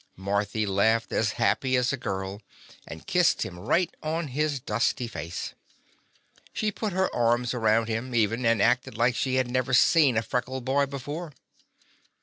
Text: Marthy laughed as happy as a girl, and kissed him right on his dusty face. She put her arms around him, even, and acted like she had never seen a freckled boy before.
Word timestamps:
Marthy 0.15 0.65
laughed 0.65 1.11
as 1.11 1.33
happy 1.33 1.75
as 1.75 1.93
a 1.93 1.95
girl, 1.97 2.41
and 2.87 3.05
kissed 3.05 3.43
him 3.43 3.59
right 3.59 3.95
on 4.01 4.29
his 4.29 4.59
dusty 4.59 5.07
face. 5.07 5.53
She 6.53 6.71
put 6.71 6.91
her 6.91 7.13
arms 7.15 7.53
around 7.53 7.87
him, 7.87 8.15
even, 8.15 8.43
and 8.43 8.63
acted 8.63 8.97
like 8.97 9.15
she 9.15 9.35
had 9.35 9.51
never 9.51 9.75
seen 9.75 10.17
a 10.17 10.23
freckled 10.23 10.65
boy 10.65 10.87
before. 10.87 11.33